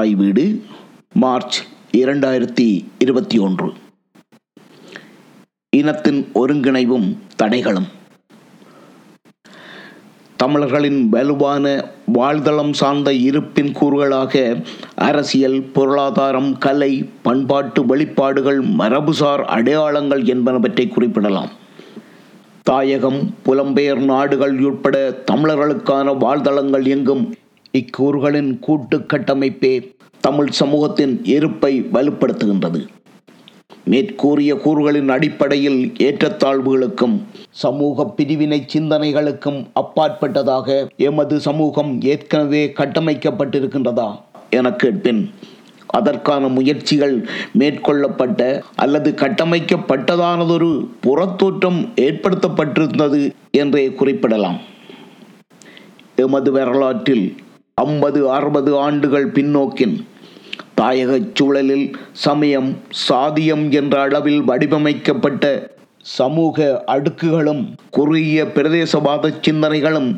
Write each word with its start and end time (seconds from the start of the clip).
தாய் 0.00 0.14
வீடு 0.14 0.62
மார்ச் 1.12 1.66
இரண்டாயிரத்தி 1.96 2.84
இருபத்தி 2.98 3.38
ஒன்று. 3.38 3.72
இனத்தின் 5.76 6.28
ஒருங்கிணைவும் 6.34 7.16
தடைகளும். 7.42 7.88
தமிழர்களின் 10.36 11.08
வலுவான 11.08 11.84
வாழ்தளம் 12.14 12.72
சார்ந்த 12.72 13.12
இருப்பின் 13.12 13.72
கூறுகளாக 13.72 14.64
அரசியல் 14.96 15.62
பொருளாதாரம் 15.62 16.58
கலை 16.58 17.08
பண்பாட்டு 17.22 17.96
வெளிப்பாடுகள் 17.96 18.62
மரபுசார் 18.78 19.44
அடையாளங்கள் 19.44 20.22
என்பனவற்றை 20.22 20.88
குறிப்பிடலாம். 20.88 21.48
தாயகம் 22.62 23.34
புலம்பெயர் 23.44 24.04
நாடுகள் 24.04 24.60
உட்பட 24.60 25.22
தமிழர்களுக்கான 25.30 26.18
வாழ்தளங்கள் 26.18 26.84
எங்கும் 26.86 27.34
இக்கூறுகளின் 27.78 28.58
கூட்டு 28.58 28.98
கட்டமைப்பே 28.98 29.94
தமிழ் 30.20 30.48
சமூகத்தின் 30.48 31.24
இருப்பை 31.24 31.82
வலுப்படுத்துகின்றது. 31.82 32.86
மேற்கூறிய 33.84 34.54
கூறுகளின் 34.54 35.08
அடிப்படையில் 35.08 35.92
ஏற்றத்தாழ்வுகளுக்கும் 35.98 37.20
சமூக 37.50 38.04
பிரிவினை 38.04 38.66
சிந்தனைகளுக்கும் 38.72 39.66
அப்பாற்பட்டதாக 39.72 40.88
எமது 40.96 41.40
சமூகம் 41.40 42.00
ஏற்கனவே 42.02 42.72
கட்டமைக்கப்பட்டிருக்கின்றதா? 42.76 44.20
என 44.50 44.72
கேட்பின். 44.72 45.30
அதற்கான 45.86 46.48
முயற்சிகள் 46.48 47.28
மேற்கொள்ளப்பட்ட 47.58 48.62
அல்லது 48.76 49.14
கட்டமைக்கப்பட்டதானதொரு 49.16 50.86
புறத்தோற்றம் 51.02 51.88
ஏற்படுத்தப்பட்டிருந்தது 51.96 53.30
என்றே 53.50 53.92
குறிப்பிடலாம். 53.92 54.58
எமது 56.16 56.52
வரலாற்றில் 56.52 57.34
ஐம்பது 57.82 58.20
அறுபது 58.30 58.70
ஆண்டுகள் 58.78 59.26
பின்னோக்கின் 59.32 59.96
தாயகச் 60.80 61.30
சூழலில் 61.34 61.86
சமயம் 62.24 62.70
சாதியம் 63.08 63.64
என்ற 63.70 63.94
அளவில் 64.00 64.42
வடிவமைக்கப்பட்ட 64.42 65.44
சமூக 66.18 66.58
அடுக்குகளும் 66.86 67.62
குறுகிய 67.90 68.42
பிரதேசவாத 68.54 69.32
சிந்தனைகளும் 69.46 70.10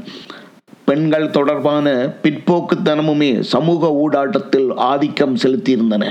பெண்கள் 0.84 1.30
தொடர்பான 1.30 1.88
பிற்போக்குத்தனமுமே 2.22 3.30
சமூக 3.52 3.90
ஊடாட்டத்தில் 4.02 4.68
ஆதிக்கம் 4.90 5.36
செலுத்தியிருந்தன. 5.36 6.04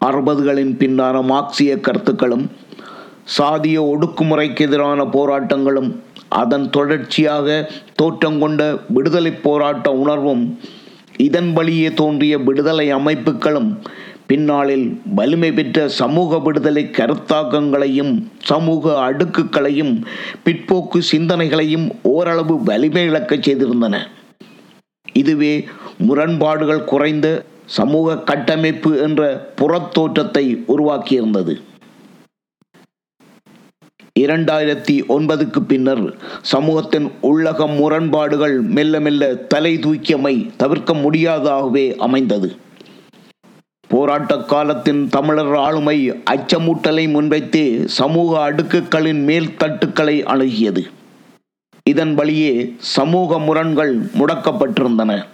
அறுபதுகளின் 0.00 0.72
பின்னான 0.80 1.16
மார்க்சிய 1.22 1.74
கருத்துக்களும் 1.80 2.46
சாதிய 3.38 3.78
ஒடுக்குமுறைக்கு 3.92 4.64
எதிரான 4.66 5.04
போராட்டங்களும் 5.16 5.90
அதன் 6.36 6.70
தொடர்ச்சியாக 6.70 7.48
தோற்றம் 7.94 8.38
கொண்ட 8.38 8.62
விடுதலை 8.88 9.32
போராட்ட 9.46 9.88
உணர்வும் 9.94 10.44
இதன் 11.16 11.52
வழியே 11.52 11.90
தோன்றிய 11.92 12.38
விடுதலை 12.38 12.86
அமைப்புகளும் 12.94 13.70
பின்னாளில் 14.26 14.86
வலிமை 15.14 15.52
பெற்ற 15.52 15.78
சமூக 16.00 16.38
விடுதலை 16.38 16.84
கருத்தாக்கங்களையும் 16.98 18.12
சமூக 18.42 18.94
அடுக்குகளையும் 19.06 19.94
பிற்போக்கு 20.44 20.98
சிந்தனைகளையும் 21.12 21.86
ஓரளவு 22.12 22.62
வலிமை 22.62 23.04
இழக்கச் 23.10 23.46
செய்திருந்தன. 23.48 23.96
இதுவே 25.12 25.54
முரண்பாடுகள் 25.98 26.84
குறைந்த 26.84 27.26
சமூக 27.76 28.16
கட்டமைப்பு 28.30 28.90
என்ற 28.98 29.22
புறத்தோற்றத்தை 29.60 30.44
உருவாக்கியிருந்தது. 30.74 31.54
இரண்டாயிரத்தி 34.20 34.94
ஒன்பதுக்கு 35.08 35.60
பின்னர் 35.60 36.02
சமூகத்தின் 36.40 37.10
உள்ளக 37.22 37.76
முரண்பாடுகள் 37.76 38.60
மெல்ல 38.60 39.00
மெல்ல 39.00 39.34
தலை 39.34 39.78
தூக்கியமை 39.78 40.50
தவிர்க்க 40.56 40.92
முடியாதாகவே 40.92 41.96
அமைந்தது. 41.96 42.56
போராட்ட 43.88 44.36
காலத்தின் 44.36 45.08
தமிழர் 45.08 45.54
ஆளுமை 45.54 46.10
அச்சமூட்டலை 46.10 47.10
முன்வைத்து 47.10 47.88
சமூக 47.88 48.52
அடுக்குகளின் 48.52 49.22
மேல் 49.24 49.48
தட்டுக்களை 49.58 50.22
அணுகியது. 50.22 50.82
இதன் 51.84 52.14
வழியே 52.14 52.74
சமூக 52.78 53.38
முரண்கள் 53.38 54.00
முடக்கப்பட்டிருந்தன. 54.02 55.24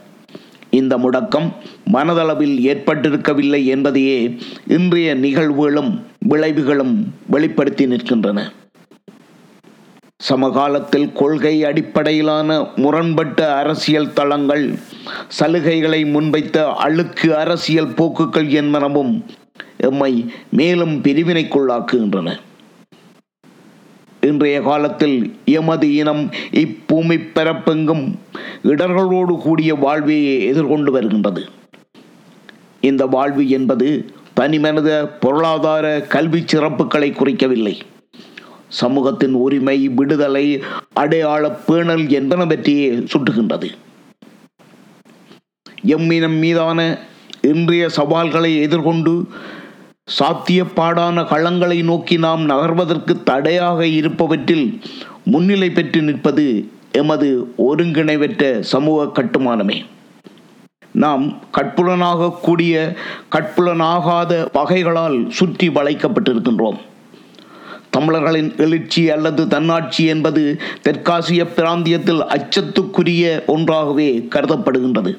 இந்த 0.70 0.98
முடக்கம் 0.98 1.50
மனதளவில் 1.92 2.56
ஏற்பட்டிருக்கவில்லை 2.72 3.64
என்பதையே 3.64 4.36
இன்றைய 4.66 5.14
நிகழ்வுகளும் 5.14 5.92
விளைவுகளும் 6.28 6.97
வெளிப்படுத்தி 7.26 7.86
நிற்கின்றன. 7.86 8.52
சமகாலத்தில் 10.28 11.12
கொள்கை 11.12 11.64
அடிப்படையிலான 11.64 12.48
முரண்பட்ட 12.76 13.38
அரசியல் 13.54 14.12
தளங்கள் 14.12 14.64
சலுகைகளை 15.38 16.00
முன்வைத்த 16.14 16.56
அழுக்கு 16.86 17.28
அரசியல் 17.36 17.94
போக்குகள் 17.98 18.48
என்பனவும் 18.60 19.12
எம்மை 19.88 20.12
மேலும் 20.50 20.94
பிரிவினைக்குள்ளாக்குகின்றன. 21.04 22.28
இன்றைய 24.20 24.56
காலத்தில் 24.60 25.16
எமது 25.44 25.94
இனம் 25.94 26.22
இப்பூமி 26.62 27.16
பரப்பெங்கும் 27.34 28.04
இடர்களோடு 28.62 29.36
கூடிய 29.38 29.75
வாழ்வையை 29.75 30.34
எதிர்கொண்டு 30.47 30.92
வருகின்றது. 30.92 31.44
இந்த 32.80 33.06
வாழ்வு 33.06 33.44
என்பது 33.48 33.88
தனிமனித 34.34 34.91
பொருளாதார 35.22 35.86
கல்வி 36.14 36.42
சிறப்புகளை 36.53 37.10
குறிக்கவில்லை. 37.20 37.75
சமூகத்தின் 38.78 39.36
உரிமை 39.44 39.88
விடுதலை 39.88 40.47
அடையாள 40.92 41.50
பேணல் 41.50 42.04
என்பனவற்றையே 42.19 42.88
சுட்டுகின்றது. 43.12 43.69
எம்மினம் 45.94 46.38
மீதான 46.38 46.98
இன்றைய 47.41 47.88
சவால்களை 47.88 48.53
எதிர்கொண்டு 48.60 49.14
சாத்தியப்பாடான 50.19 51.22
களங்களை 51.32 51.78
நோக்கி 51.84 52.16
நாம் 52.19 52.42
நகர்வதற்கு 52.48 53.22
தடையாக 53.22 53.86
இருப்பவற்றில் 53.86 54.66
முன்னிலை 55.25 55.70
பெற்று 55.70 56.03
நிற்பது 56.03 56.47
எமது 56.92 57.28
ஒருங்கிணைவற்ற 57.69 58.60
சமூக 58.72 59.22
கட்டுமானமே. 59.22 59.78
நாம் 61.04 61.25
கட்புலனாக 61.56 62.30
கூடிய 62.42 62.75
கட்புலனாகாத 63.34 64.32
வகைகளால் 64.53 65.19
சுற்றி 65.30 65.69
வளைக்கப்பட்டிருக்கின்றோம். 65.69 66.78
தமிழர்களின் 67.90 68.56
எழுச்சி 68.56 69.10
அல்லது 69.10 69.48
தன்னாட்சி 69.48 70.04
என்பது 70.04 70.60
தெற்காசிய 70.82 71.44
பிராந்தியத்தில் 71.56 72.22
அச்சத்துக்குரிய 72.36 73.44
ஒன்றாகவே 73.46 74.28
கருதப்படுகின்றது. 74.34 75.16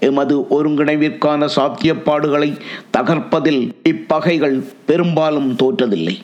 எமது 0.00 0.34
ஒருங்கிணைவிற்கான 0.50 1.48
சாத்தியப்பாடுகளை 1.56 2.56
தகர்ப்பதில் 2.96 3.62
இப்பகைகள் 3.82 4.64
பெரும்பாலும் 4.86 5.50
தோற்றதில்லை. 5.52 6.16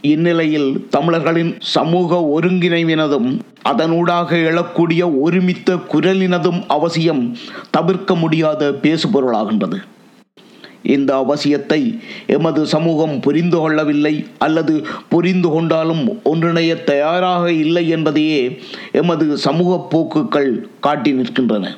இந்நிலையில் 0.00 0.86
தமிழர்களின் 0.90 1.56
சமூக 1.60 2.20
ஒருங்கிணைவினதும் 2.36 3.40
அதனூடாக 3.64 4.36
எழக்கூடிய 4.50 5.20
ஒருமித்த 5.20 5.76
குரலினதும் 5.92 6.60
அவசியம் 6.68 7.36
தவிர்க்க 7.70 8.14
முடியாத 8.14 8.70
பேசுபொருளாகின்றது. 8.82 9.78
இந்த 10.82 11.16
அவசியத்தை 11.16 11.98
எமது 12.26 12.66
சமூகம் 12.66 13.20
புரிந்து 13.20 13.58
கொள்ளவில்லை 13.58 14.26
அல்லது 14.38 14.86
புரிந்து 15.08 15.50
கொண்டாலும் 15.50 16.20
ஒன்றிணைய 16.24 16.84
தயாராக 16.84 17.52
இல்லை 17.52 17.88
என்பதையே 17.88 18.58
எமது 18.92 19.36
சமூக 19.36 19.86
போக்குகள் 19.88 20.68
காட்டி 20.80 21.12
நிற்கின்றன. 21.12 21.76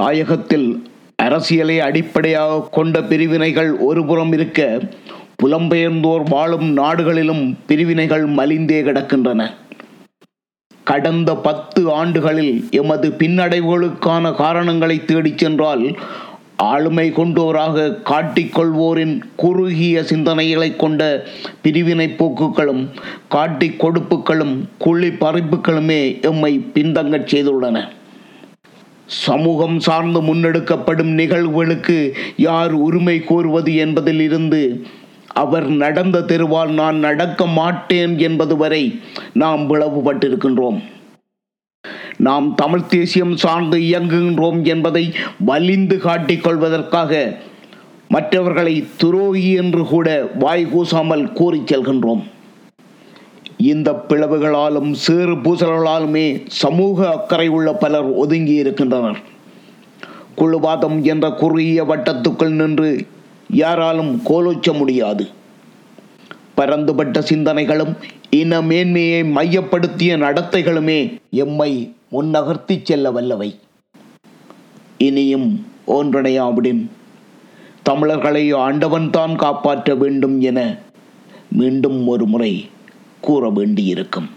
தாயகத்தில் 0.00 0.82
அரசியலை 1.16 1.80
அடிப்படையாக 1.80 2.68
கொண்ட 2.70 3.02
பிரிவினைகள் 3.02 3.76
ஒருபுறம் 3.76 4.32
இருக்க 4.32 4.80
புலம்பெயர்ந்தோர் 5.42 6.22
வாழும் 6.28 6.72
நாடுகளிலும் 6.72 7.58
பிரிவினைகள் 7.66 8.26
மலிந்தே 8.26 8.82
கிடக்கின்றன. 8.82 9.50
கடந்த 10.84 11.36
பத்து 11.36 11.92
ஆண்டுகளில் 11.92 12.64
எமது 12.70 13.08
பின்னடைவுகளுக்கான 13.08 14.34
காரணங்களை 14.34 15.04
தேடிச் 15.04 15.38
சென்றால் 15.38 15.98
ஆளுமை 16.68 17.06
கொண்டோராக 17.16 17.86
காட்டிக்கொள்வோரின் 18.10 19.14
குறுகிய 19.42 20.02
சிந்தனைகளை 20.10 20.70
கொண்ட 20.76 21.02
பிரிவினை 21.64 22.08
போக்குகளும் 22.20 22.82
காட்டி 23.34 23.68
கொடுப்புகளும் 23.82 24.54
குழி 24.84 25.10
பறிப்புகளுமே 25.22 26.00
எம்மை 26.30 26.52
பின்தங்கச் 26.74 27.30
செய்துள்ளன. 27.32 27.76
சமூகம் 29.24 29.78
சார்ந்து 29.86 30.20
முன்னெடுக்கப்படும் 30.28 31.12
நிகழ்வுகளுக்கு 31.20 31.98
யார் 32.48 32.74
உரிமை 32.86 33.16
கோருவது 33.30 33.72
என்பதில் 33.84 34.22
இருந்து 34.28 34.62
அவர் 35.42 35.68
நடந்த 35.82 36.18
தெருவால் 36.30 36.72
நான் 36.80 36.98
நடக்க 37.06 37.46
மாட்டேன் 37.58 38.12
என்பது 38.26 38.56
வரை 38.56 38.82
நாம் 39.42 39.62
பிளவுபட்டிருக்கின்றோம் 39.70 40.78
நாம் 42.18 42.54
தமிழ் 42.54 42.86
தேசியம் 42.86 43.36
சார்ந்து 43.36 43.78
இயங்குகின்றோம் 43.78 44.62
என்பதை 44.64 45.12
வலிந்து 45.38 45.96
காட்டிக்கொள்வதற்காக 45.96 47.36
மற்றவர்களை 48.08 48.86
துரோகி 48.96 49.52
என்று 49.52 49.86
கூட 49.86 50.30
வாய் 50.38 50.66
கூசாமல் 50.66 51.32
கூறிச் 51.32 51.74
செல்கின்றோம். 51.74 52.22
இந்த 53.56 54.04
பிளவுகளாலும் 54.08 54.92
சேறு 54.92 55.34
பூசல்களாலுமே 55.34 56.42
சமூக 56.46 57.10
அக்கறை 57.10 57.48
உள்ள 57.48 57.72
பலர் 57.72 58.04
ஒதுங்கி 58.04 58.54
இருக்கின்றனர். 58.54 59.18
குழுவாதம் 60.36 61.02
என்ற 61.02 61.30
குறுகிய 61.30 61.84
வட்டத்துக்குள் 61.84 62.48
நின்று 62.48 63.06
யாராலும் 63.48 64.22
கோலோச்ச 64.26 64.72
முடியாது. 64.72 65.28
பரந்துபட்ட 66.54 67.20
சிந்தனைகளும் 67.20 67.96
இன 68.30 68.60
மேன்மையை 68.60 69.22
மையப்படுத்திய 69.22 70.16
நடத்தைகளுமே 70.16 71.14
எம்மை 71.30 71.94
முன்னகர்த்திச் 72.14 72.84
செல்ல 72.84 73.10
வல்லவை. 73.10 73.54
இனியும் 74.98 75.66
ஒன்றடையாவிடின். 75.86 76.86
தமிழர்களை 77.82 78.54
ஆண்டவன்தான் 78.54 79.36
காப்பாற்ற 79.36 79.94
வேண்டும் 79.94 80.40
என 80.40 80.78
மீண்டும் 81.50 82.06
ஒரு 82.06 82.26
முறை 82.26 82.68
கூற 83.20 83.50
வேண்டியிருக்கும். 83.50 84.28